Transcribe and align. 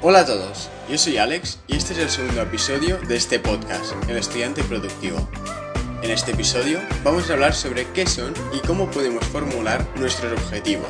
Hola 0.00 0.20
a 0.20 0.26
todos, 0.26 0.70
yo 0.88 0.96
soy 0.96 1.16
Alex 1.16 1.58
y 1.66 1.74
este 1.76 1.92
es 1.92 1.98
el 1.98 2.08
segundo 2.08 2.40
episodio 2.40 2.98
de 3.08 3.16
este 3.16 3.40
podcast, 3.40 3.94
El 4.08 4.16
Estudiante 4.16 4.62
Productivo. 4.62 5.28
En 6.04 6.12
este 6.12 6.30
episodio 6.30 6.78
vamos 7.02 7.28
a 7.28 7.32
hablar 7.32 7.52
sobre 7.52 7.84
qué 7.90 8.06
son 8.06 8.32
y 8.54 8.64
cómo 8.64 8.88
podemos 8.92 9.24
formular 9.26 9.84
nuestros 9.96 10.32
objetivos. 10.34 10.88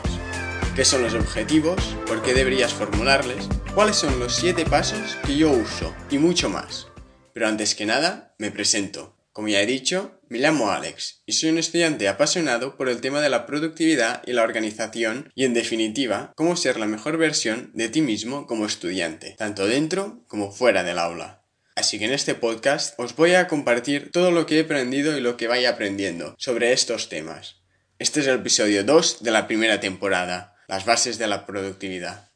¿Qué 0.76 0.84
son 0.84 1.02
los 1.02 1.14
objetivos? 1.14 1.96
¿Por 2.06 2.21
qué 2.21 2.34
deberías 2.34 2.74
formularles? 2.74 3.48
¿Cuáles 3.75 3.96
son 3.96 4.21
los 4.21 4.36
7 4.36 4.66
pasos 4.66 5.16
que 5.25 5.38
yo 5.38 5.52
uso? 5.52 5.95
Y 6.11 6.18
mucho 6.18 6.50
más. 6.50 6.88
Pero 7.32 7.48
antes 7.48 7.75
que 7.75 7.86
nada, 7.86 8.34
me 8.36 8.50
presento. 8.50 9.16
Como 9.32 9.48
ya 9.48 9.62
he 9.62 9.66
dicho, 9.66 10.18
me 10.30 10.38
llamo 10.38 10.70
Alex 10.70 11.22
y 11.24 11.32
soy 11.32 11.50
un 11.50 11.58
estudiante 11.58 12.06
apasionado 12.06 12.76
por 12.76 12.88
el 12.88 13.00
tema 13.00 13.20
de 13.20 13.30
la 13.30 13.46
productividad 13.46 14.22
y 14.26 14.32
la 14.32 14.43
organización 14.43 15.32
y 15.34 15.44
en 15.44 15.54
definitiva, 15.54 16.32
cómo 16.36 16.56
ser 16.56 16.79
la 16.79 16.86
mejor 16.86 17.16
versión 17.16 17.70
de 17.74 17.88
ti 17.88 18.02
mismo 18.02 18.46
como 18.46 18.66
estudiante, 18.66 19.34
tanto 19.38 19.67
dentro 19.67 20.22
como 20.26 20.53
fuera 20.53 20.84
del 20.84 20.98
aula. 20.98 21.43
Así 21.76 21.98
que 21.98 22.04
en 22.04 22.12
este 22.12 22.34
podcast 22.34 22.98
os 22.98 23.17
voy 23.17 23.34
a 23.34 23.46
compartir 23.46 24.11
todo 24.11 24.30
lo 24.30 24.46
que 24.46 24.58
he 24.58 24.62
aprendido 24.62 25.17
y 25.17 25.20
lo 25.20 25.36
que 25.36 25.48
vaya 25.48 25.70
aprendiendo 25.70 26.34
sobre 26.36 26.72
estos 26.72 27.08
temas. 27.08 27.56
Este 27.98 28.20
es 28.20 28.26
el 28.26 28.40
episodio 28.40 28.84
2 28.84 29.22
de 29.22 29.31
la 29.31 29.46
primera 29.46 29.81
temporada, 29.81 30.56
las 30.68 30.84
bases 30.84 31.18
de 31.18 31.26
la 31.26 31.46
productividad. 31.46 32.31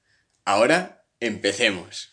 Ahora, 0.45 1.05
empecemos. 1.21 2.13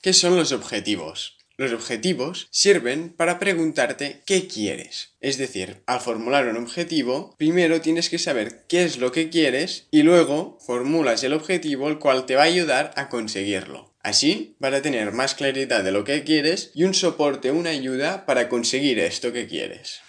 ¿Qué 0.00 0.12
son 0.12 0.36
los 0.36 0.52
objetivos? 0.52 1.38
Los 1.58 1.72
objetivos 1.72 2.48
sirven 2.50 3.10
para 3.10 3.38
preguntarte 3.38 4.22
qué 4.24 4.46
quieres. 4.46 5.10
Es 5.20 5.36
decir, 5.36 5.82
al 5.86 6.00
formular 6.00 6.48
un 6.48 6.56
objetivo, 6.56 7.34
primero 7.36 7.82
tienes 7.82 8.08
que 8.08 8.18
saber 8.18 8.64
qué 8.68 8.84
es 8.84 8.96
lo 8.96 9.12
que 9.12 9.28
quieres 9.28 9.86
y 9.90 10.02
luego 10.02 10.58
formulas 10.64 11.22
el 11.24 11.34
objetivo 11.34 11.88
el 11.88 11.98
cual 11.98 12.24
te 12.24 12.36
va 12.36 12.42
a 12.42 12.46
ayudar 12.46 12.92
a 12.96 13.10
conseguirlo. 13.10 13.92
Así 14.00 14.56
vas 14.58 14.72
a 14.72 14.82
tener 14.82 15.12
más 15.12 15.34
claridad 15.34 15.84
de 15.84 15.92
lo 15.92 16.04
que 16.04 16.24
quieres 16.24 16.70
y 16.74 16.84
un 16.84 16.94
soporte, 16.94 17.50
una 17.50 17.70
ayuda 17.70 18.24
para 18.24 18.48
conseguir 18.48 18.98
esto 18.98 19.32
que 19.32 19.46
quieres. 19.46 20.00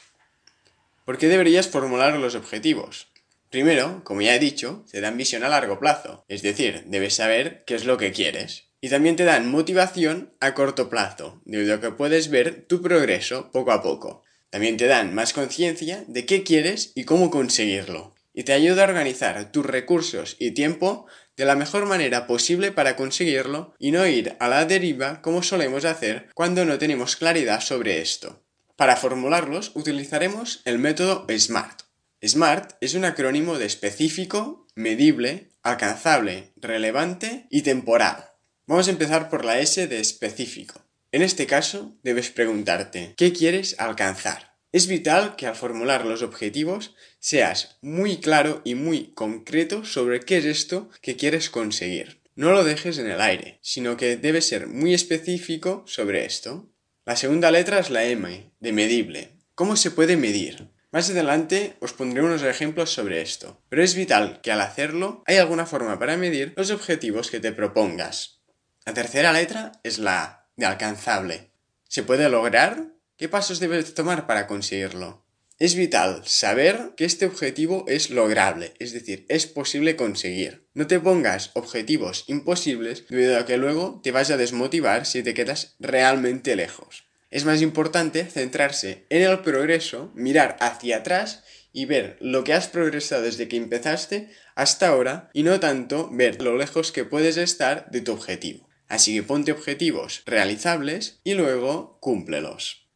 ¿Por 1.06 1.18
qué 1.18 1.28
deberías 1.28 1.68
formular 1.68 2.18
los 2.18 2.36
objetivos? 2.36 3.08
Primero, 3.50 4.02
como 4.06 4.22
ya 4.22 4.34
he 4.34 4.40
dicho, 4.40 4.86
te 4.90 5.02
dan 5.02 5.18
visión 5.18 5.44
a 5.44 5.50
largo 5.50 5.78
plazo, 5.78 6.26
es 6.30 6.42
decir, 6.42 6.86
debes 6.88 7.16
saber 7.16 7.64
qué 7.68 7.76
es 7.76 7.86
lo 7.86 7.98
que 7.98 8.14
quieres 8.14 8.73
y 8.84 8.90
también 8.90 9.16
te 9.16 9.24
dan 9.24 9.50
motivación 9.50 10.34
a 10.42 10.54
corto 10.54 10.90
plazo, 10.90 11.42
debido 11.46 11.76
a 11.76 11.80
que 11.80 11.92
puedes 11.92 12.30
ver 12.30 12.66
tu 12.68 12.82
progreso 12.82 13.50
poco 13.50 13.72
a 13.72 13.82
poco. 13.82 14.24
También 14.50 14.76
te 14.76 14.88
dan 14.88 15.16
más 15.16 15.32
conciencia 15.32 16.04
de 16.10 16.26
qué 16.26 16.44
quieres 16.44 16.92
y 16.94 17.06
cómo 17.06 17.32
conseguirlo. 17.32 18.14
Y 18.34 18.44
te 18.44 18.52
ayuda 18.52 18.82
a 18.82 18.90
organizar 18.90 19.54
tus 19.54 19.66
recursos 19.66 20.36
y 20.38 20.52
tiempo 20.52 21.06
de 21.38 21.46
la 21.46 21.56
mejor 21.56 21.86
manera 21.86 22.28
posible 22.28 22.74
para 22.74 22.98
conseguirlo 22.98 23.74
y 23.80 23.92
no 23.92 24.06
ir 24.06 24.36
a 24.42 24.50
la 24.50 24.66
deriva 24.66 25.22
como 25.22 25.44
solemos 25.44 25.86
hacer 25.86 26.28
cuando 26.34 26.66
no 26.66 26.78
tenemos 26.78 27.16
claridad 27.16 27.62
sobre 27.62 28.02
esto. 28.02 28.44
Para 28.76 28.98
formularlos 28.98 29.72
utilizaremos 29.76 30.62
el 30.66 30.78
método 30.78 31.26
SMART. 31.30 31.84
SMART 32.22 32.74
es 32.82 32.96
un 32.96 33.06
acrónimo 33.06 33.58
de 33.58 33.66
específico, 33.66 34.68
medible, 34.76 35.52
alcanzable, 35.62 36.52
relevante 36.58 37.48
y 37.50 37.62
temporal. 37.62 38.33
Vamos 38.66 38.88
a 38.88 38.92
empezar 38.92 39.30
por 39.30 39.44
la 39.44 39.60
S 39.60 39.88
de 39.88 40.00
específico. 40.00 40.86
En 41.12 41.22
este 41.22 41.48
caso, 41.48 41.98
debes 42.02 42.30
preguntarte, 42.30 43.14
¿qué 43.18 43.34
quieres 43.34 43.76
alcanzar? 43.78 44.56
Es 44.72 44.88
vital 44.88 45.36
que 45.36 45.48
al 45.48 45.58
formular 45.58 46.06
los 46.06 46.22
objetivos 46.22 46.96
seas 47.20 47.78
muy 47.82 48.22
claro 48.22 48.62
y 48.64 48.76
muy 48.76 49.12
concreto 49.16 49.84
sobre 49.84 50.22
qué 50.22 50.38
es 50.38 50.46
esto 50.46 50.90
que 51.02 51.18
quieres 51.18 51.50
conseguir. 51.50 52.22
No 52.36 52.52
lo 52.54 52.64
dejes 52.64 53.00
en 53.00 53.12
el 53.12 53.20
aire, 53.20 53.60
sino 53.62 53.98
que 53.98 54.16
debes 54.16 54.48
ser 54.48 54.68
muy 54.68 54.94
específico 54.94 55.84
sobre 55.86 56.24
esto. 56.24 56.72
La 57.06 57.18
segunda 57.18 57.52
letra 57.52 57.80
es 57.80 57.90
la 57.90 58.06
M, 58.06 58.50
de 58.62 58.72
medible. 58.72 59.32
¿Cómo 59.56 59.76
se 59.76 59.92
puede 59.92 60.16
medir? 60.16 60.70
Más 60.90 61.10
adelante 61.10 61.76
os 61.82 61.92
pondré 61.92 62.24
unos 62.24 62.44
ejemplos 62.44 62.92
sobre 62.92 63.22
esto, 63.22 63.62
pero 63.68 63.84
es 63.84 63.94
vital 63.94 64.40
que 64.42 64.54
al 64.54 64.62
hacerlo 64.62 65.22
hay 65.26 65.36
alguna 65.36 65.66
forma 65.66 66.00
para 66.00 66.16
medir 66.16 66.54
los 66.56 66.72
objetivos 66.72 67.30
que 67.30 67.42
te 67.42 67.52
propongas. 67.52 68.43
La 68.86 68.94
tercera 68.94 69.32
letra 69.32 69.72
es 69.84 69.98
la 69.98 70.50
de 70.58 70.66
alcanzable. 70.66 71.52
¿Se 71.88 72.04
puede 72.04 72.28
lograr? 72.28 72.88
¿Qué 73.16 73.30
pasos 73.30 73.62
debes 73.62 73.94
tomar 73.94 74.28
para 74.28 74.46
conseguirlo? 74.46 75.24
Es 75.58 75.76
vital 75.76 76.24
saber 76.26 76.92
que 76.98 77.06
este 77.06 77.26
objetivo 77.26 77.86
es 77.88 78.10
lograble, 78.10 78.74
es 78.80 78.92
decir, 78.92 79.26
es 79.30 79.48
posible 79.48 79.96
conseguir. 79.96 80.68
No 80.74 80.86
te 80.88 81.00
pongas 81.00 81.52
objetivos 81.54 82.26
imposibles 82.28 83.06
debido 83.08 83.38
a 83.38 83.46
que 83.46 83.56
luego 83.56 84.02
te 84.04 84.12
vas 84.12 84.30
a 84.32 84.38
desmotivar 84.38 85.06
si 85.06 85.24
te 85.24 85.34
quedas 85.34 85.76
realmente 85.80 86.58
lejos. 86.58 87.06
Es 87.32 87.46
más 87.46 87.62
importante 87.62 88.26
centrarse 88.26 89.06
en 89.10 89.22
el 89.22 89.40
progreso, 89.40 90.12
mirar 90.14 90.58
hacia 90.60 90.98
atrás 90.98 91.46
y 91.72 91.86
ver 91.86 92.18
lo 92.20 92.44
que 92.44 92.54
has 92.54 92.68
progresado 92.68 93.22
desde 93.22 93.48
que 93.48 93.56
empezaste 93.56 94.30
hasta 94.56 94.90
ahora 94.90 95.30
y 95.32 95.44
no 95.44 95.62
tanto 95.62 96.10
ver 96.12 96.42
lo 96.42 96.58
lejos 96.58 96.92
que 96.92 97.06
puedes 97.06 97.38
estar 97.38 97.90
de 97.90 98.02
tu 98.02 98.12
objetivo. 98.12 98.73
Así 98.94 99.16
que 99.16 99.24
ponte 99.24 99.52
objetivos 99.52 100.22
realizables 100.28 101.20
y 101.24 101.34
luego 101.34 101.98
cúmplelos. 102.00 102.88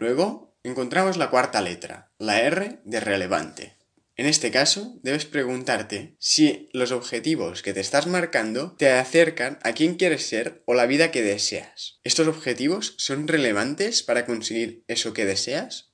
Luego 0.00 0.56
encontramos 0.62 1.18
la 1.18 1.28
cuarta 1.28 1.60
letra, 1.60 2.10
la 2.18 2.40
R 2.40 2.80
de 2.86 3.00
relevante. 3.00 3.76
En 4.16 4.24
este 4.24 4.50
caso, 4.50 4.98
debes 5.02 5.26
preguntarte 5.26 6.16
si 6.18 6.70
los 6.72 6.90
objetivos 6.90 7.60
que 7.60 7.74
te 7.74 7.80
estás 7.80 8.06
marcando 8.06 8.76
te 8.78 8.92
acercan 8.92 9.58
a 9.62 9.74
quien 9.74 9.96
quieres 9.96 10.26
ser 10.26 10.62
o 10.64 10.72
la 10.72 10.86
vida 10.86 11.10
que 11.10 11.20
deseas. 11.20 12.00
¿Estos 12.02 12.28
objetivos 12.28 12.94
son 12.96 13.28
relevantes 13.28 14.02
para 14.02 14.24
conseguir 14.24 14.84
eso 14.88 15.12
que 15.12 15.26
deseas? 15.26 15.91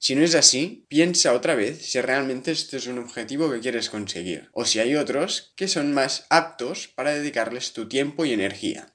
Si 0.00 0.14
no 0.14 0.22
es 0.22 0.34
así, 0.34 0.86
piensa 0.88 1.32
otra 1.32 1.56
vez 1.56 1.84
si 1.84 2.00
realmente 2.00 2.52
este 2.52 2.76
es 2.76 2.86
un 2.86 2.98
objetivo 2.98 3.50
que 3.50 3.60
quieres 3.60 3.90
conseguir, 3.90 4.48
o 4.52 4.64
si 4.64 4.78
hay 4.78 4.94
otros 4.94 5.52
que 5.56 5.66
son 5.66 5.92
más 5.92 6.26
aptos 6.30 6.88
para 6.88 7.12
dedicarles 7.12 7.72
tu 7.72 7.88
tiempo 7.88 8.24
y 8.24 8.32
energía. 8.32 8.94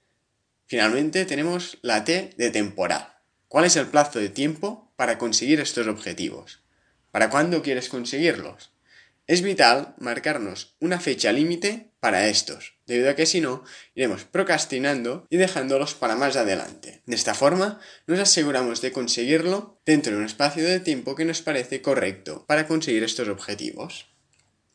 Finalmente 0.65 1.25
tenemos 1.25 1.77
la 1.81 2.05
T 2.05 2.31
de 2.37 2.49
temporal. 2.51 3.13
¿Cuál 3.47 3.65
es 3.65 3.75
el 3.75 3.87
plazo 3.87 4.19
de 4.19 4.29
tiempo 4.29 4.91
para 4.95 5.17
conseguir 5.17 5.59
estos 5.59 5.87
objetivos? 5.87 6.63
¿Para 7.11 7.29
cuándo 7.29 7.61
quieres 7.61 7.89
conseguirlos? 7.89 8.72
Es 9.25 9.41
vital 9.41 9.95
marcarnos 9.99 10.75
una 10.79 10.99
fecha 10.99 11.31
límite 11.31 11.93
para 12.01 12.27
estos, 12.27 12.73
debido 12.85 13.09
a 13.09 13.15
que 13.15 13.25
si 13.25 13.39
no, 13.39 13.63
iremos 13.95 14.25
procrastinando 14.25 15.25
y 15.29 15.37
dejándolos 15.37 15.93
para 15.93 16.17
más 16.17 16.35
adelante. 16.35 17.01
De 17.05 17.15
esta 17.15 17.33
forma, 17.33 17.79
nos 18.05 18.19
aseguramos 18.19 18.81
de 18.81 18.91
conseguirlo 18.91 19.79
dentro 19.85 20.11
de 20.11 20.19
un 20.19 20.25
espacio 20.25 20.65
de 20.65 20.81
tiempo 20.81 21.15
que 21.15 21.23
nos 21.23 21.41
parece 21.41 21.81
correcto 21.81 22.43
para 22.47 22.67
conseguir 22.67 23.03
estos 23.03 23.29
objetivos. 23.29 24.07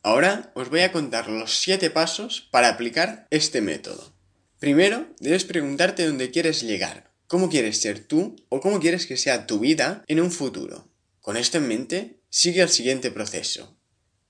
Ahora 0.03 0.51
os 0.55 0.71
voy 0.71 0.81
a 0.81 0.93
contar 0.93 1.29
los 1.29 1.59
7 1.59 1.91
pasos 1.91 2.49
para 2.51 2.71
aplicar 2.71 3.27
este 3.31 3.61
método. 3.61 4.15
Primero, 4.59 5.09
debes 5.21 5.45
preguntarte 5.45 6.07
dónde 6.07 6.31
quieres 6.31 6.63
llegar, 6.63 7.13
cómo 7.27 7.51
quieres 7.51 7.83
ser 7.83 8.01
tú 8.01 8.37
o 8.49 8.61
cómo 8.61 8.81
quieres 8.81 9.07
que 9.07 9.19
sea 9.19 9.47
tu 9.47 9.59
vida 9.59 10.05
en 10.07 10.21
un 10.21 10.31
futuro. 10.31 10.89
Con 11.21 11.37
esto 11.37 11.59
en 11.59 11.69
mente, 11.69 12.23
sigue 12.31 12.63
el 12.63 12.71
siguiente 12.71 13.11
proceso. 13.11 13.78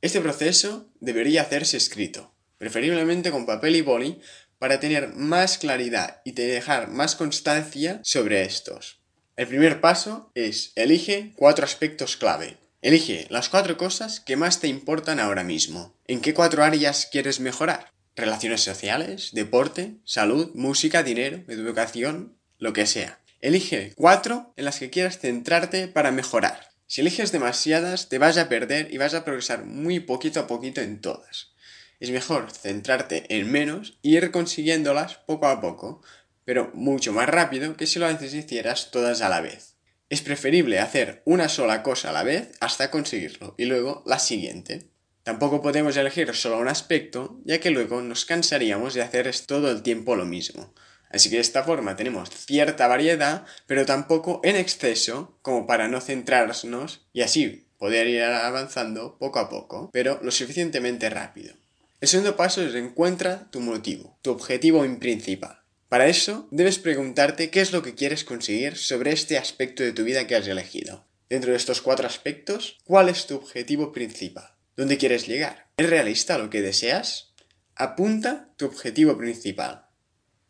Este 0.00 0.20
proceso 0.20 0.88
debería 1.00 1.42
hacerse 1.42 1.76
escrito, 1.76 2.32
preferiblemente 2.56 3.32
con 3.32 3.46
papel 3.46 3.74
y 3.74 3.80
boli, 3.80 4.20
para 4.58 4.78
tener 4.78 5.14
más 5.14 5.58
claridad 5.58 6.20
y 6.24 6.32
dejar 6.32 6.88
más 6.88 7.16
constancia 7.16 8.00
sobre 8.04 8.42
estos. 8.42 9.00
El 9.36 9.48
primer 9.48 9.80
paso 9.80 10.30
es 10.34 10.72
elige 10.76 11.32
cuatro 11.36 11.64
aspectos 11.64 12.16
clave. 12.16 12.58
Elige 12.80 13.26
las 13.28 13.48
cuatro 13.48 13.76
cosas 13.76 14.20
que 14.20 14.36
más 14.36 14.60
te 14.60 14.68
importan 14.68 15.18
ahora 15.18 15.42
mismo. 15.42 15.94
¿En 16.06 16.20
qué 16.20 16.32
cuatro 16.32 16.62
áreas 16.62 17.08
quieres 17.10 17.40
mejorar? 17.40 17.92
Relaciones 18.14 18.62
sociales, 18.62 19.30
deporte, 19.32 19.96
salud, 20.04 20.52
música, 20.54 21.02
dinero, 21.02 21.42
educación, 21.48 22.36
lo 22.58 22.72
que 22.72 22.86
sea. 22.86 23.20
Elige 23.40 23.92
cuatro 23.96 24.52
en 24.56 24.64
las 24.64 24.78
que 24.78 24.90
quieras 24.90 25.18
centrarte 25.18 25.88
para 25.88 26.10
mejorar. 26.10 26.68
Si 26.88 27.02
eliges 27.02 27.32
demasiadas, 27.32 28.08
te 28.08 28.16
vas 28.16 28.38
a 28.38 28.48
perder 28.48 28.88
y 28.90 28.96
vas 28.96 29.12
a 29.12 29.22
progresar 29.22 29.66
muy 29.66 30.00
poquito 30.00 30.40
a 30.40 30.46
poquito 30.46 30.80
en 30.80 31.02
todas. 31.02 31.52
Es 32.00 32.10
mejor 32.10 32.50
centrarte 32.50 33.26
en 33.28 33.52
menos 33.52 33.98
e 34.02 34.08
ir 34.08 34.30
consiguiéndolas 34.30 35.16
poco 35.26 35.48
a 35.48 35.60
poco, 35.60 36.00
pero 36.46 36.70
mucho 36.72 37.12
más 37.12 37.28
rápido 37.28 37.76
que 37.76 37.86
si 37.86 37.98
lo 37.98 38.10
hicieras 38.10 38.90
todas 38.90 39.20
a 39.20 39.28
la 39.28 39.42
vez. 39.42 39.74
Es 40.08 40.22
preferible 40.22 40.78
hacer 40.78 41.20
una 41.26 41.50
sola 41.50 41.82
cosa 41.82 42.08
a 42.08 42.14
la 42.14 42.22
vez 42.22 42.52
hasta 42.58 42.90
conseguirlo 42.90 43.54
y 43.58 43.66
luego 43.66 44.02
la 44.06 44.18
siguiente. 44.18 44.88
Tampoco 45.24 45.60
podemos 45.60 45.94
elegir 45.98 46.34
solo 46.34 46.58
un 46.58 46.68
aspecto, 46.68 47.38
ya 47.44 47.60
que 47.60 47.68
luego 47.68 48.00
nos 48.00 48.24
cansaríamos 48.24 48.94
de 48.94 49.02
hacer 49.02 49.30
todo 49.46 49.70
el 49.70 49.82
tiempo 49.82 50.16
lo 50.16 50.24
mismo. 50.24 50.72
Así 51.10 51.30
que 51.30 51.36
de 51.36 51.42
esta 51.42 51.64
forma 51.64 51.96
tenemos 51.96 52.30
cierta 52.30 52.86
variedad, 52.86 53.46
pero 53.66 53.86
tampoco 53.86 54.40
en 54.44 54.56
exceso 54.56 55.38
como 55.42 55.66
para 55.66 55.88
no 55.88 56.00
centrarnos 56.00 57.06
y 57.12 57.22
así 57.22 57.66
poder 57.78 58.08
ir 58.08 58.22
avanzando 58.22 59.16
poco 59.18 59.38
a 59.38 59.48
poco, 59.48 59.90
pero 59.92 60.18
lo 60.22 60.30
suficientemente 60.30 61.08
rápido. 61.08 61.54
El 62.00 62.08
segundo 62.08 62.36
paso 62.36 62.62
es 62.62 62.74
encuentra 62.74 63.50
tu 63.50 63.60
motivo, 63.60 64.18
tu 64.22 64.30
objetivo 64.30 64.84
principal. 64.98 65.62
Para 65.88 66.06
eso, 66.06 66.46
debes 66.50 66.78
preguntarte 66.78 67.50
qué 67.50 67.60
es 67.60 67.72
lo 67.72 67.82
que 67.82 67.94
quieres 67.94 68.24
conseguir 68.24 68.76
sobre 68.76 69.12
este 69.12 69.38
aspecto 69.38 69.82
de 69.82 69.92
tu 69.92 70.04
vida 70.04 70.26
que 70.26 70.36
has 70.36 70.46
elegido. 70.46 71.06
Dentro 71.30 71.50
de 71.50 71.56
estos 71.56 71.80
cuatro 71.80 72.06
aspectos, 72.06 72.78
¿cuál 72.84 73.08
es 73.08 73.26
tu 73.26 73.36
objetivo 73.36 73.90
principal? 73.92 74.50
¿Dónde 74.76 74.98
quieres 74.98 75.26
llegar? 75.26 75.66
¿Es 75.76 75.88
realista 75.88 76.38
lo 76.38 76.50
que 76.50 76.62
deseas? 76.62 77.32
Apunta 77.74 78.50
tu 78.56 78.66
objetivo 78.66 79.16
principal. 79.16 79.87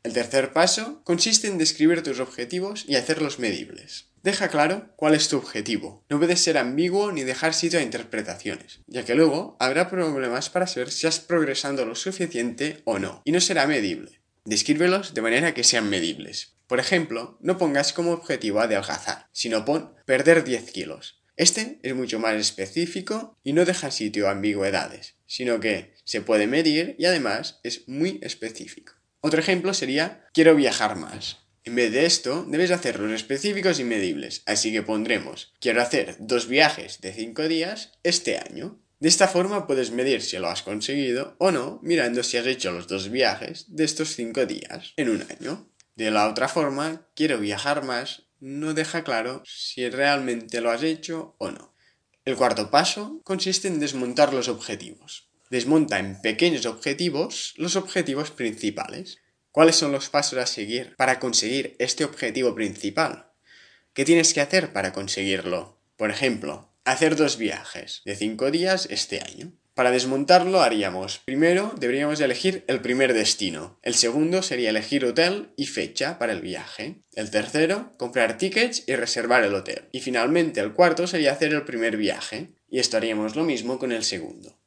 El 0.08 0.14
tercer 0.14 0.54
paso 0.54 1.02
consiste 1.04 1.48
en 1.48 1.58
describir 1.58 2.02
tus 2.02 2.18
objetivos 2.18 2.86
y 2.88 2.96
hacerlos 2.96 3.38
medibles. 3.38 4.06
Deja 4.22 4.48
claro 4.48 4.90
cuál 4.96 5.12
es 5.12 5.28
tu 5.28 5.36
objetivo. 5.36 6.02
No 6.08 6.18
puedes 6.18 6.40
ser 6.40 6.56
ambiguo 6.56 7.12
ni 7.12 7.24
dejar 7.24 7.52
sitio 7.52 7.78
a 7.78 7.82
interpretaciones, 7.82 8.80
ya 8.86 9.04
que 9.04 9.14
luego 9.14 9.58
habrá 9.60 9.90
problemas 9.90 10.48
para 10.48 10.66
saber 10.66 10.90
si 10.90 11.06
has 11.06 11.20
progresado 11.20 11.84
lo 11.84 11.94
suficiente 11.94 12.80
o 12.84 12.98
no, 12.98 13.20
y 13.26 13.32
no 13.32 13.40
será 13.42 13.66
medible. 13.66 14.22
Descríbelos 14.46 15.12
de 15.12 15.20
manera 15.20 15.52
que 15.52 15.62
sean 15.62 15.90
medibles. 15.90 16.54
Por 16.68 16.80
ejemplo, 16.80 17.36
no 17.42 17.58
pongas 17.58 17.92
como 17.92 18.12
objetivo 18.12 18.60
adelgazar, 18.60 19.28
sino 19.32 19.66
pon 19.66 19.92
perder 20.06 20.42
10 20.42 20.70
kilos. 20.72 21.20
Este 21.36 21.80
es 21.82 21.94
mucho 21.94 22.18
más 22.18 22.34
específico 22.36 23.36
y 23.44 23.52
no 23.52 23.66
deja 23.66 23.90
sitio 23.90 24.28
a 24.28 24.30
ambigüedades, 24.30 25.16
sino 25.26 25.60
que 25.60 25.92
se 26.04 26.22
puede 26.22 26.46
medir 26.46 26.96
y 26.98 27.04
además 27.04 27.60
es 27.62 27.86
muy 27.88 28.20
específico. 28.22 28.97
Otro 29.20 29.40
ejemplo 29.40 29.74
sería 29.74 30.26
quiero 30.32 30.54
viajar 30.54 30.96
más. 30.96 31.38
En 31.64 31.74
vez 31.74 31.92
de 31.92 32.06
esto, 32.06 32.44
debes 32.48 32.70
hacerlos 32.70 33.12
específicos 33.12 33.78
y 33.78 33.84
medibles, 33.84 34.42
así 34.46 34.72
que 34.72 34.82
pondremos 34.82 35.52
quiero 35.60 35.82
hacer 35.82 36.16
dos 36.18 36.48
viajes 36.48 37.00
de 37.00 37.12
5 37.12 37.48
días 37.48 37.92
este 38.02 38.38
año. 38.38 38.80
De 39.00 39.08
esta 39.08 39.28
forma 39.28 39.66
puedes 39.66 39.90
medir 39.90 40.22
si 40.22 40.38
lo 40.38 40.48
has 40.48 40.62
conseguido 40.62 41.36
o 41.38 41.52
no 41.52 41.78
mirando 41.82 42.22
si 42.22 42.36
has 42.36 42.46
hecho 42.46 42.72
los 42.72 42.88
dos 42.88 43.10
viajes 43.10 43.66
de 43.68 43.84
estos 43.84 44.16
cinco 44.16 44.44
días 44.44 44.92
en 44.96 45.10
un 45.10 45.24
año. 45.30 45.70
De 45.94 46.10
la 46.10 46.28
otra 46.28 46.48
forma, 46.48 47.08
quiero 47.14 47.38
viajar 47.38 47.84
más 47.84 48.28
no 48.40 48.74
deja 48.74 49.04
claro 49.04 49.42
si 49.44 49.88
realmente 49.88 50.60
lo 50.60 50.70
has 50.70 50.82
hecho 50.82 51.34
o 51.38 51.50
no. 51.50 51.74
El 52.24 52.36
cuarto 52.36 52.70
paso 52.70 53.20
consiste 53.24 53.68
en 53.68 53.80
desmontar 53.80 54.32
los 54.32 54.48
objetivos. 54.48 55.27
Desmonta 55.50 55.98
en 55.98 56.20
pequeños 56.20 56.66
objetivos 56.66 57.54
los 57.56 57.76
objetivos 57.76 58.30
principales. 58.30 59.18
¿Cuáles 59.50 59.76
son 59.76 59.92
los 59.92 60.10
pasos 60.10 60.38
a 60.38 60.46
seguir 60.46 60.94
para 60.96 61.18
conseguir 61.18 61.74
este 61.78 62.04
objetivo 62.04 62.54
principal? 62.54 63.32
¿Qué 63.94 64.04
tienes 64.04 64.34
que 64.34 64.40
hacer 64.40 64.72
para 64.72 64.92
conseguirlo? 64.92 65.80
Por 65.96 66.10
ejemplo, 66.10 66.72
hacer 66.84 67.16
dos 67.16 67.38
viajes 67.38 68.02
de 68.04 68.14
cinco 68.14 68.50
días 68.50 68.86
este 68.90 69.20
año. 69.20 69.52
Para 69.78 69.90
desmontarlo 69.92 70.60
haríamos, 70.60 71.20
primero 71.24 71.72
deberíamos 71.78 72.20
elegir 72.20 72.64
el 72.66 72.80
primer 72.80 73.14
destino, 73.14 73.78
el 73.82 73.94
segundo 73.94 74.42
sería 74.42 74.70
elegir 74.70 75.04
hotel 75.04 75.52
y 75.56 75.66
fecha 75.66 76.18
para 76.18 76.32
el 76.32 76.40
viaje, 76.40 76.96
el 77.14 77.30
tercero, 77.30 77.94
comprar 77.96 78.38
tickets 78.38 78.82
y 78.88 78.96
reservar 78.96 79.44
el 79.44 79.54
hotel, 79.54 79.84
y 79.92 80.00
finalmente 80.00 80.58
el 80.58 80.72
cuarto 80.72 81.06
sería 81.06 81.30
hacer 81.30 81.54
el 81.54 81.64
primer 81.64 81.96
viaje, 81.96 82.48
y 82.68 82.80
esto 82.80 82.96
haríamos 82.96 83.36
lo 83.36 83.44
mismo 83.44 83.78
con 83.78 83.92
el 83.92 84.02
segundo. 84.02 84.57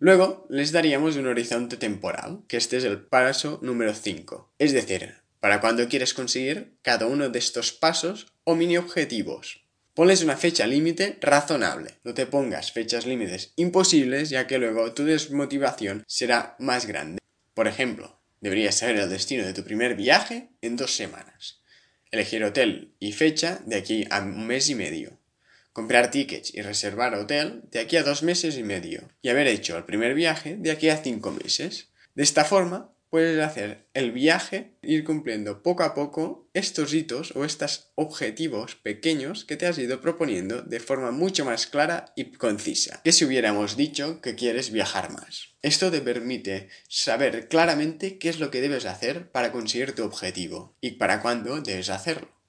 Luego 0.00 0.46
les 0.48 0.72
daríamos 0.72 1.16
un 1.16 1.26
horizonte 1.26 1.76
temporal, 1.76 2.40
que 2.48 2.56
este 2.56 2.78
es 2.78 2.84
el 2.84 3.02
paso 3.02 3.58
número 3.60 3.94
5, 3.94 4.54
es 4.58 4.72
decir, 4.72 5.16
para 5.40 5.60
cuando 5.60 5.86
quieres 5.90 6.14
conseguir 6.14 6.78
cada 6.80 7.04
uno 7.04 7.28
de 7.28 7.38
estos 7.38 7.70
pasos 7.72 8.32
o 8.44 8.54
mini 8.54 8.78
objetivos. 8.78 9.62
Ponles 9.92 10.22
una 10.22 10.38
fecha 10.38 10.66
límite 10.66 11.18
razonable. 11.20 11.96
No 12.02 12.14
te 12.14 12.24
pongas 12.24 12.72
fechas 12.72 13.04
límites 13.04 13.52
imposibles 13.56 14.30
ya 14.30 14.46
que 14.46 14.56
luego 14.56 14.94
tu 14.94 15.04
desmotivación 15.04 16.02
será 16.06 16.56
más 16.58 16.86
grande. 16.86 17.18
Por 17.52 17.68
ejemplo, 17.68 18.18
deberías 18.40 18.78
saber 18.78 18.96
el 18.96 19.10
destino 19.10 19.44
de 19.44 19.52
tu 19.52 19.64
primer 19.64 19.96
viaje 19.96 20.48
en 20.62 20.76
dos 20.76 20.96
semanas. 20.96 21.60
Elegir 22.10 22.42
hotel 22.42 22.94
y 22.98 23.12
fecha 23.12 23.60
de 23.66 23.76
aquí 23.76 24.06
a 24.08 24.20
un 24.20 24.46
mes 24.46 24.70
y 24.70 24.74
medio. 24.74 25.19
Comprar 25.80 26.10
tickets 26.10 26.52
y 26.52 26.60
reservar 26.60 27.14
hotel 27.14 27.62
de 27.70 27.80
aquí 27.80 27.96
a 27.96 28.02
dos 28.02 28.22
meses 28.22 28.58
y 28.58 28.62
medio. 28.62 29.08
Y 29.22 29.30
haber 29.30 29.46
hecho 29.46 29.78
el 29.78 29.86
primer 29.86 30.12
viaje 30.12 30.56
de 30.58 30.70
aquí 30.70 30.90
a 30.90 30.98
cinco 30.98 31.30
meses. 31.30 31.88
De 32.14 32.22
esta 32.22 32.44
forma 32.44 32.92
puedes 33.08 33.42
hacer 33.42 33.86
el 33.94 34.12
viaje, 34.12 34.74
ir 34.82 35.04
cumpliendo 35.04 35.62
poco 35.62 35.82
a 35.82 35.94
poco 35.94 36.50
estos 36.52 36.92
hitos 36.92 37.34
o 37.34 37.46
estos 37.46 37.92
objetivos 37.94 38.74
pequeños 38.74 39.46
que 39.46 39.56
te 39.56 39.66
has 39.66 39.78
ido 39.78 40.02
proponiendo 40.02 40.60
de 40.60 40.80
forma 40.80 41.12
mucho 41.12 41.46
más 41.46 41.66
clara 41.66 42.12
y 42.14 42.30
concisa 42.32 43.00
que 43.02 43.12
si 43.12 43.24
hubiéramos 43.24 43.74
dicho 43.78 44.20
que 44.20 44.34
quieres 44.34 44.72
viajar 44.72 45.10
más. 45.10 45.54
Esto 45.62 45.90
te 45.90 46.02
permite 46.02 46.68
saber 46.90 47.48
claramente 47.48 48.18
qué 48.18 48.28
es 48.28 48.38
lo 48.38 48.50
que 48.50 48.60
debes 48.60 48.84
hacer 48.84 49.30
para 49.30 49.50
conseguir 49.50 49.94
tu 49.94 50.04
objetivo 50.04 50.76
y 50.82 50.90
para 50.90 51.22
cuándo 51.22 51.58
debes 51.62 51.88
hacerlo. 51.88 52.39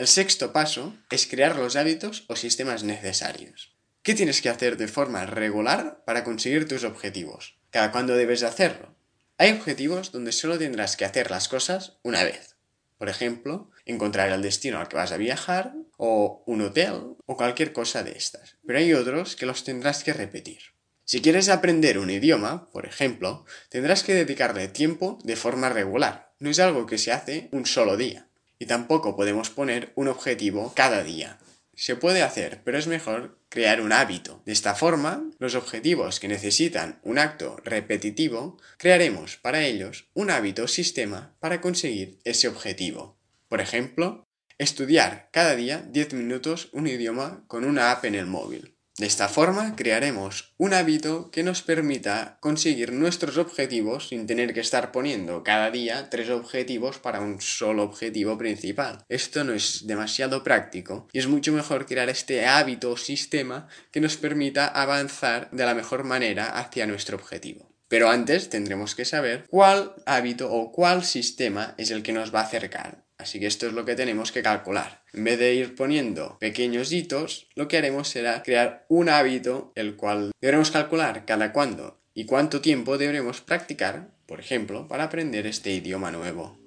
El 0.00 0.08
sexto 0.08 0.54
paso 0.54 0.96
es 1.10 1.26
crear 1.26 1.56
los 1.56 1.76
hábitos 1.76 2.24
o 2.28 2.34
sistemas 2.34 2.84
necesarios. 2.84 3.76
¿Qué 4.02 4.14
tienes 4.14 4.40
que 4.40 4.48
hacer 4.48 4.78
de 4.78 4.88
forma 4.88 5.26
regular 5.26 6.02
para 6.06 6.24
conseguir 6.24 6.66
tus 6.66 6.84
objetivos? 6.84 7.58
¿Cada 7.68 7.92
cuándo 7.92 8.14
debes 8.14 8.42
hacerlo? 8.42 8.96
Hay 9.36 9.50
objetivos 9.52 10.10
donde 10.10 10.32
solo 10.32 10.56
tendrás 10.56 10.96
que 10.96 11.04
hacer 11.04 11.30
las 11.30 11.48
cosas 11.48 11.98
una 12.02 12.24
vez. 12.24 12.56
Por 12.96 13.10
ejemplo, 13.10 13.70
encontrar 13.84 14.30
el 14.30 14.40
destino 14.40 14.78
al 14.78 14.88
que 14.88 14.96
vas 14.96 15.12
a 15.12 15.18
viajar, 15.18 15.74
o 15.98 16.44
un 16.46 16.62
hotel, 16.62 17.16
o 17.26 17.36
cualquier 17.36 17.74
cosa 17.74 18.02
de 18.02 18.12
estas. 18.12 18.56
Pero 18.66 18.78
hay 18.78 18.94
otros 18.94 19.36
que 19.36 19.44
los 19.44 19.64
tendrás 19.64 20.02
que 20.02 20.14
repetir. 20.14 20.62
Si 21.04 21.20
quieres 21.20 21.50
aprender 21.50 21.98
un 21.98 22.08
idioma, 22.08 22.70
por 22.70 22.86
ejemplo, 22.86 23.44
tendrás 23.68 24.02
que 24.02 24.14
dedicarle 24.14 24.68
tiempo 24.68 25.18
de 25.24 25.36
forma 25.36 25.68
regular. 25.68 26.32
No 26.38 26.48
es 26.48 26.58
algo 26.58 26.86
que 26.86 26.96
se 26.96 27.12
hace 27.12 27.50
un 27.52 27.66
solo 27.66 27.98
día. 27.98 28.29
Y 28.60 28.66
tampoco 28.66 29.16
podemos 29.16 29.50
poner 29.50 29.90
un 29.96 30.06
objetivo 30.06 30.72
cada 30.76 31.02
día. 31.02 31.38
Se 31.74 31.96
puede 31.96 32.22
hacer, 32.22 32.60
pero 32.62 32.78
es 32.78 32.86
mejor 32.86 33.38
crear 33.48 33.80
un 33.80 33.90
hábito. 33.90 34.42
De 34.44 34.52
esta 34.52 34.74
forma, 34.74 35.24
los 35.38 35.54
objetivos 35.54 36.20
que 36.20 36.28
necesitan 36.28 37.00
un 37.02 37.18
acto 37.18 37.56
repetitivo, 37.64 38.58
crearemos 38.76 39.38
para 39.38 39.64
ellos 39.64 40.10
un 40.12 40.30
hábito 40.30 40.64
o 40.64 40.68
sistema 40.68 41.34
para 41.40 41.62
conseguir 41.62 42.20
ese 42.24 42.48
objetivo. 42.48 43.16
Por 43.48 43.62
ejemplo, 43.62 44.28
estudiar 44.58 45.30
cada 45.32 45.56
día 45.56 45.82
10 45.88 46.12
minutos 46.12 46.68
un 46.72 46.86
idioma 46.86 47.44
con 47.48 47.64
una 47.64 47.90
app 47.90 48.04
en 48.04 48.14
el 48.14 48.26
móvil. 48.26 48.76
De 49.00 49.06
esta 49.06 49.30
forma 49.30 49.76
crearemos 49.76 50.52
un 50.58 50.74
hábito 50.74 51.30
que 51.30 51.42
nos 51.42 51.62
permita 51.62 52.36
conseguir 52.40 52.92
nuestros 52.92 53.38
objetivos 53.38 54.08
sin 54.08 54.26
tener 54.26 54.52
que 54.52 54.60
estar 54.60 54.92
poniendo 54.92 55.42
cada 55.42 55.70
día 55.70 56.10
tres 56.10 56.28
objetivos 56.28 56.98
para 56.98 57.22
un 57.22 57.40
solo 57.40 57.82
objetivo 57.82 58.36
principal. 58.36 59.02
Esto 59.08 59.42
no 59.42 59.54
es 59.54 59.86
demasiado 59.86 60.44
práctico 60.44 61.08
y 61.14 61.18
es 61.18 61.28
mucho 61.28 61.50
mejor 61.50 61.86
crear 61.86 62.10
este 62.10 62.44
hábito 62.44 62.90
o 62.90 62.98
sistema 62.98 63.68
que 63.90 64.02
nos 64.02 64.18
permita 64.18 64.66
avanzar 64.66 65.48
de 65.50 65.64
la 65.64 65.74
mejor 65.74 66.04
manera 66.04 66.58
hacia 66.58 66.86
nuestro 66.86 67.16
objetivo. 67.16 67.72
Pero 67.88 68.10
antes 68.10 68.50
tendremos 68.50 68.94
que 68.94 69.06
saber 69.06 69.46
cuál 69.48 69.94
hábito 70.04 70.52
o 70.52 70.72
cuál 70.72 71.04
sistema 71.04 71.74
es 71.78 71.90
el 71.90 72.02
que 72.02 72.12
nos 72.12 72.34
va 72.34 72.40
a 72.40 72.44
acercar 72.44 73.09
Así 73.20 73.38
que 73.38 73.46
esto 73.46 73.66
es 73.66 73.74
lo 73.74 73.84
que 73.84 73.94
tenemos 73.94 74.32
que 74.32 74.42
calcular. 74.42 75.04
En 75.12 75.24
vez 75.24 75.38
de 75.38 75.54
ir 75.54 75.74
poniendo 75.74 76.38
pequeños 76.40 76.90
hitos, 76.90 77.48
lo 77.54 77.68
que 77.68 77.76
haremos 77.76 78.08
será 78.08 78.42
crear 78.42 78.86
un 78.88 79.08
hábito, 79.08 79.72
el 79.74 79.96
cual 79.96 80.32
deberemos 80.40 80.70
calcular 80.70 81.24
cada 81.26 81.52
cuándo 81.52 82.00
y 82.14 82.24
cuánto 82.24 82.60
tiempo 82.60 82.98
deberemos 82.98 83.40
practicar, 83.40 84.10
por 84.26 84.40
ejemplo, 84.40 84.88
para 84.88 85.04
aprender 85.04 85.46
este 85.46 85.70
idioma 85.70 86.10
nuevo. 86.10 86.58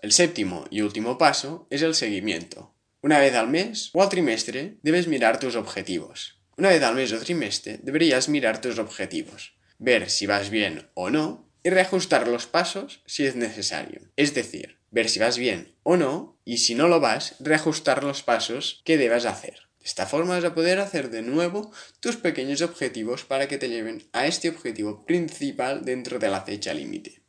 El 0.00 0.10
séptimo 0.10 0.66
y 0.68 0.80
último 0.80 1.16
paso 1.16 1.68
es 1.70 1.82
el 1.82 1.94
seguimiento. 1.94 2.74
Una 3.02 3.18
vez 3.18 3.34
al 3.34 3.48
mes 3.48 3.90
o 3.92 4.02
al 4.02 4.08
trimestre 4.08 4.78
debes 4.82 5.06
mirar 5.06 5.38
tus 5.38 5.54
objetivos. 5.54 6.40
Una 6.56 6.70
vez 6.70 6.82
al 6.82 6.96
mes 6.96 7.12
o 7.12 7.18
trimestre 7.18 7.78
deberías 7.82 8.28
mirar 8.28 8.60
tus 8.60 8.78
objetivos, 8.78 9.54
ver 9.78 10.10
si 10.10 10.26
vas 10.26 10.50
bien 10.50 10.90
o 10.94 11.10
no 11.10 11.48
y 11.62 11.70
reajustar 11.70 12.26
los 12.26 12.46
pasos 12.46 13.02
si 13.06 13.24
es 13.26 13.36
necesario. 13.36 14.02
Es 14.16 14.34
decir, 14.34 14.81
ver 14.92 15.08
si 15.08 15.18
vas 15.18 15.36
bien 15.36 15.74
o 15.82 15.96
no, 15.96 16.38
y 16.44 16.58
si 16.58 16.76
no 16.76 16.86
lo 16.86 17.00
vas, 17.00 17.34
reajustar 17.40 18.04
los 18.04 18.22
pasos 18.22 18.82
que 18.84 18.98
debas 18.98 19.24
hacer. 19.24 19.54
De 19.80 19.86
esta 19.86 20.06
forma 20.06 20.36
vas 20.36 20.44
a 20.44 20.54
poder 20.54 20.78
hacer 20.78 21.10
de 21.10 21.22
nuevo 21.22 21.72
tus 21.98 22.16
pequeños 22.16 22.62
objetivos 22.62 23.24
para 23.24 23.48
que 23.48 23.58
te 23.58 23.68
lleven 23.68 24.08
a 24.12 24.26
este 24.26 24.48
objetivo 24.48 25.04
principal 25.04 25.84
dentro 25.84 26.20
de 26.20 26.28
la 26.28 26.42
fecha 26.42 26.72
límite. 26.72 27.22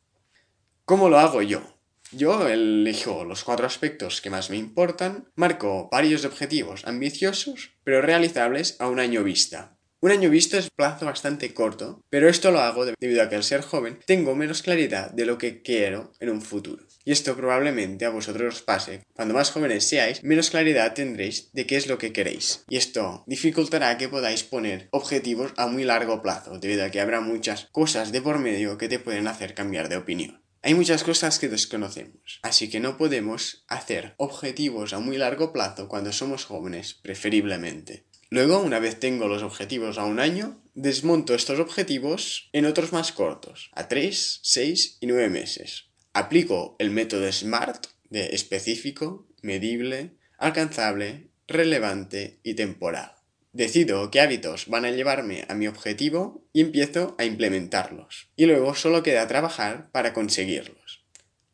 ¿Cómo 0.84 1.08
lo 1.08 1.18
hago 1.18 1.42
yo? 1.42 1.74
Yo 2.12 2.46
elijo 2.46 3.24
los 3.24 3.42
cuatro 3.42 3.66
aspectos 3.66 4.20
que 4.20 4.30
más 4.30 4.50
me 4.50 4.56
importan, 4.56 5.32
marco 5.34 5.88
varios 5.90 6.24
objetivos 6.24 6.84
ambiciosos, 6.84 7.72
pero 7.82 8.02
realizables 8.02 8.76
a 8.78 8.88
un 8.88 9.00
año 9.00 9.24
vista. 9.24 9.76
Un 10.00 10.12
año 10.12 10.28
visto 10.28 10.58
es 10.58 10.66
un 10.66 10.76
plazo 10.76 11.06
bastante 11.06 11.54
corto, 11.54 12.04
pero 12.10 12.28
esto 12.28 12.50
lo 12.50 12.60
hago 12.60 12.84
debido 12.84 13.22
a 13.22 13.28
que 13.30 13.36
al 13.36 13.42
ser 13.42 13.62
joven 13.62 13.98
tengo 14.06 14.36
menos 14.36 14.62
claridad 14.62 15.10
de 15.10 15.24
lo 15.24 15.38
que 15.38 15.62
quiero 15.62 16.12
en 16.20 16.28
un 16.28 16.42
futuro. 16.42 16.84
Y 17.04 17.12
esto 17.12 17.36
probablemente 17.36 18.06
a 18.06 18.10
vosotros 18.10 18.56
os 18.56 18.62
pase. 18.62 19.02
Cuando 19.12 19.34
más 19.34 19.50
jóvenes 19.50 19.84
seáis, 19.84 20.22
menos 20.22 20.50
claridad 20.50 20.94
tendréis 20.94 21.50
de 21.52 21.66
qué 21.66 21.76
es 21.76 21.86
lo 21.86 21.98
que 21.98 22.12
queréis. 22.12 22.64
Y 22.68 22.76
esto 22.76 23.24
dificultará 23.26 23.98
que 23.98 24.08
podáis 24.08 24.42
poner 24.42 24.88
objetivos 24.90 25.52
a 25.56 25.66
muy 25.66 25.84
largo 25.84 26.22
plazo, 26.22 26.58
debido 26.58 26.84
a 26.84 26.90
que 26.90 27.00
habrá 27.00 27.20
muchas 27.20 27.68
cosas 27.72 28.10
de 28.12 28.22
por 28.22 28.38
medio 28.38 28.78
que 28.78 28.88
te 28.88 28.98
pueden 28.98 29.28
hacer 29.28 29.54
cambiar 29.54 29.88
de 29.88 29.96
opinión. 29.96 30.42
Hay 30.62 30.72
muchas 30.72 31.04
cosas 31.04 31.38
que 31.38 31.50
desconocemos, 31.50 32.40
así 32.40 32.70
que 32.70 32.80
no 32.80 32.96
podemos 32.96 33.66
hacer 33.68 34.14
objetivos 34.16 34.94
a 34.94 34.98
muy 34.98 35.18
largo 35.18 35.52
plazo 35.52 35.88
cuando 35.88 36.10
somos 36.10 36.46
jóvenes, 36.46 36.94
preferiblemente. 36.94 38.06
Luego, 38.30 38.60
una 38.60 38.78
vez 38.78 38.98
tengo 38.98 39.28
los 39.28 39.42
objetivos 39.42 39.98
a 39.98 40.04
un 40.04 40.20
año, 40.20 40.62
desmonto 40.72 41.34
estos 41.34 41.60
objetivos 41.60 42.48
en 42.54 42.64
otros 42.64 42.94
más 42.94 43.12
cortos, 43.12 43.70
a 43.74 43.88
3, 43.88 44.40
6 44.42 44.98
y 45.02 45.06
9 45.06 45.28
meses. 45.28 45.90
Aplico 46.16 46.76
el 46.78 46.90
método 46.90 47.30
SMART 47.30 47.86
de 48.08 48.26
específico, 48.36 49.26
medible, 49.42 50.12
alcanzable, 50.38 51.26
relevante 51.48 52.38
y 52.44 52.54
temporal. 52.54 53.16
Decido 53.52 54.12
qué 54.12 54.20
hábitos 54.20 54.68
van 54.68 54.84
a 54.84 54.92
llevarme 54.92 55.44
a 55.48 55.54
mi 55.54 55.66
objetivo 55.66 56.46
y 56.52 56.60
empiezo 56.60 57.16
a 57.18 57.24
implementarlos. 57.24 58.28
Y 58.36 58.46
luego 58.46 58.76
solo 58.76 59.02
queda 59.02 59.26
trabajar 59.26 59.90
para 59.90 60.12
conseguirlos. 60.12 61.04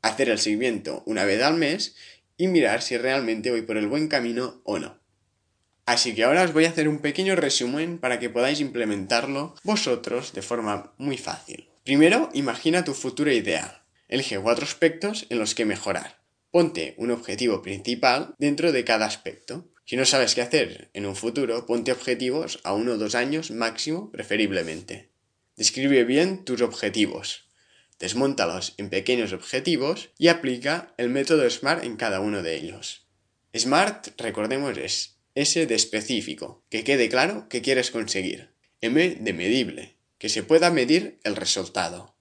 Hacer 0.02 0.28
el 0.28 0.38
seguimiento 0.38 1.02
una 1.06 1.24
vez 1.24 1.42
al 1.42 1.56
mes 1.56 1.96
y 2.36 2.46
mirar 2.46 2.82
si 2.82 2.98
realmente 2.98 3.50
voy 3.50 3.62
por 3.62 3.78
el 3.78 3.86
buen 3.86 4.08
camino 4.08 4.60
o 4.64 4.78
no. 4.78 5.00
Así 5.86 6.14
que 6.14 6.24
ahora 6.24 6.42
os 6.42 6.52
voy 6.52 6.66
a 6.66 6.68
hacer 6.68 6.86
un 6.86 6.98
pequeño 6.98 7.34
resumen 7.34 7.98
para 7.98 8.18
que 8.18 8.28
podáis 8.28 8.60
implementarlo 8.60 9.54
vosotros 9.64 10.34
de 10.34 10.42
forma 10.42 10.92
muy 10.98 11.16
fácil. 11.16 11.70
Primero, 11.82 12.28
imagina 12.34 12.84
tu 12.84 12.92
futuro 12.92 13.32
ideal. 13.32 13.79
Elige 14.10 14.40
cuatro 14.40 14.64
aspectos 14.64 15.26
en 15.30 15.38
los 15.38 15.54
que 15.54 15.64
mejorar. 15.64 16.18
Ponte 16.50 16.94
un 16.96 17.12
objetivo 17.12 17.62
principal 17.62 18.34
dentro 18.38 18.72
de 18.72 18.84
cada 18.84 19.06
aspecto. 19.06 19.70
Si 19.84 19.94
no 19.94 20.04
sabes 20.04 20.34
qué 20.34 20.42
hacer 20.42 20.90
en 20.94 21.06
un 21.06 21.14
futuro, 21.14 21.64
ponte 21.64 21.92
objetivos 21.92 22.58
a 22.64 22.74
uno 22.74 22.94
o 22.94 22.98
dos 22.98 23.14
años 23.14 23.52
máximo, 23.52 24.10
preferiblemente. 24.10 25.10
Describe 25.54 26.02
bien 26.02 26.44
tus 26.44 26.60
objetivos. 26.60 27.46
Desmóntalos 28.00 28.74
en 28.78 28.90
pequeños 28.90 29.32
objetivos 29.32 30.10
y 30.18 30.26
aplica 30.26 30.92
el 30.96 31.08
método 31.08 31.48
SMART 31.48 31.84
en 31.84 31.94
cada 31.94 32.18
uno 32.18 32.42
de 32.42 32.56
ellos. 32.56 33.06
SMART, 33.56 34.20
recordemos, 34.20 34.76
es 34.76 35.18
S 35.36 35.66
de 35.66 35.74
específico, 35.76 36.64
que 36.68 36.82
quede 36.82 37.08
claro 37.08 37.46
qué 37.48 37.62
quieres 37.62 37.92
conseguir. 37.92 38.50
M 38.80 39.18
de 39.20 39.32
medible, 39.32 39.94
que 40.18 40.28
se 40.28 40.42
pueda 40.42 40.72
medir 40.72 41.20
el 41.22 41.36
resultado. 41.36 42.16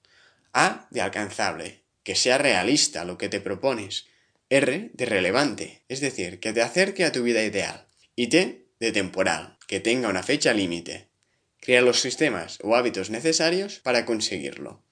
A 0.54 0.88
de 0.92 1.02
alcanzable, 1.02 1.84
que 2.04 2.16
sea 2.16 2.38
realista 2.38 3.06
lo 3.06 3.18
que 3.18 3.30
te 3.30 3.42
propones. 3.42 4.08
R 4.50 4.92
de 4.94 5.06
relevante, 5.06 5.84
es 5.88 6.02
decir, 6.02 6.40
que 6.40 6.54
te 6.54 6.62
acerque 6.62 7.06
a 7.06 7.12
tu 7.12 7.24
vida 7.24 7.44
ideal. 7.44 7.88
Y 8.16 8.28
T 8.28 8.68
de 8.80 8.92
temporal, 8.92 9.58
que 9.68 9.80
tenga 9.80 10.10
una 10.10 10.24
fecha 10.24 10.54
límite. 10.54 11.10
Crea 11.60 11.82
los 11.82 12.02
sistemas 12.02 12.58
o 12.64 12.76
hábitos 12.76 13.10
necesarios 13.10 13.80
para 13.80 14.06
conseguirlo. 14.06 14.84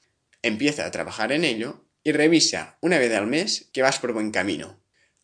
Empieza 0.41 0.85
a 0.85 0.91
trabajar 0.91 1.31
en 1.31 1.43
ello 1.43 1.85
y 2.03 2.11
revisa 2.11 2.77
una 2.81 2.99
vez 2.99 3.13
al 3.13 3.27
mes 3.27 3.69
que 3.73 3.81
vas 3.81 3.99
por 3.99 4.13
buen 4.13 4.31
camino. 4.31 4.79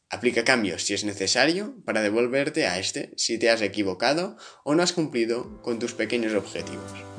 Aplica 0.10 0.44
cambios 0.44 0.84
si 0.84 0.94
es 0.94 1.04
necesario 1.04 1.76
para 1.86 2.02
devolverte 2.02 2.68
a 2.68 2.80
este 2.80 3.14
si 3.18 3.38
te 3.38 3.50
has 3.50 3.62
equivocado 3.62 4.38
o 4.64 4.76
no 4.76 4.84
has 4.84 4.94
cumplido 4.94 5.62
con 5.62 5.80
tus 5.80 5.94
pequeños 5.94 6.34
objetivos. 6.34 7.13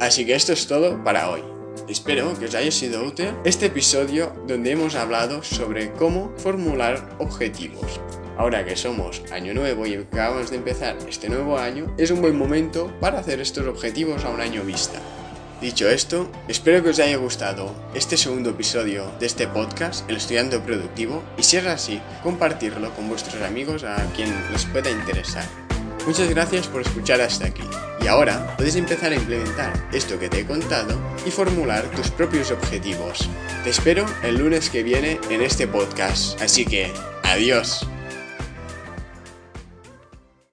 Así 0.00 0.24
que 0.24 0.34
esto 0.34 0.52
es 0.52 0.66
todo 0.66 1.02
para 1.02 1.28
hoy. 1.30 1.42
Espero 1.88 2.38
que 2.38 2.44
os 2.44 2.54
haya 2.54 2.70
sido 2.70 3.04
útil 3.04 3.32
este 3.44 3.66
episodio 3.66 4.32
donde 4.46 4.72
hemos 4.72 4.94
hablado 4.94 5.42
sobre 5.42 5.92
cómo 5.92 6.32
formular 6.36 7.16
objetivos. 7.18 8.00
Ahora 8.36 8.64
que 8.64 8.76
somos 8.76 9.22
año 9.32 9.54
nuevo 9.54 9.86
y 9.86 9.94
acabamos 9.94 10.50
de 10.50 10.56
empezar 10.56 10.96
este 11.08 11.28
nuevo 11.28 11.58
año, 11.58 11.92
es 11.98 12.12
un 12.12 12.20
buen 12.20 12.38
momento 12.38 12.92
para 13.00 13.18
hacer 13.18 13.40
estos 13.40 13.66
objetivos 13.66 14.24
a 14.24 14.28
un 14.28 14.40
año 14.40 14.62
vista. 14.62 15.00
Dicho 15.60 15.88
esto, 15.88 16.30
espero 16.46 16.84
que 16.84 16.90
os 16.90 17.00
haya 17.00 17.16
gustado 17.16 17.74
este 17.92 18.16
segundo 18.16 18.50
episodio 18.50 19.10
de 19.18 19.26
este 19.26 19.48
podcast, 19.48 20.08
El 20.08 20.18
Estudiante 20.18 20.60
Productivo, 20.60 21.24
y 21.36 21.42
si 21.42 21.56
es 21.56 21.66
así, 21.66 22.00
compartirlo 22.22 22.94
con 22.94 23.08
vuestros 23.08 23.42
amigos 23.42 23.82
a 23.82 23.96
quien 24.14 24.32
les 24.52 24.66
pueda 24.66 24.88
interesar. 24.88 25.44
Muchas 26.06 26.30
gracias 26.30 26.68
por 26.68 26.82
escuchar 26.82 27.20
hasta 27.20 27.46
aquí. 27.46 27.64
Ahora 28.08 28.54
puedes 28.56 28.76
empezar 28.76 29.12
a 29.12 29.16
implementar 29.16 29.72
esto 29.92 30.18
que 30.18 30.28
te 30.28 30.40
he 30.40 30.46
contado 30.46 30.98
y 31.26 31.30
formular 31.30 31.84
tus 31.90 32.10
propios 32.10 32.50
objetivos. 32.50 33.28
Te 33.64 33.70
espero 33.70 34.06
el 34.22 34.38
lunes 34.38 34.70
que 34.70 34.82
viene 34.82 35.20
en 35.30 35.42
este 35.42 35.68
podcast. 35.68 36.40
Así 36.40 36.64
que, 36.64 36.92
adiós. 37.22 37.86